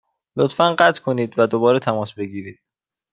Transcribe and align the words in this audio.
لطفا 0.37 0.73
قطع 0.79 1.01
کنید 1.03 1.39
و 1.39 1.47
دوباره 1.47 1.79
تماس 1.79 2.13
بگیرید. 2.13 2.59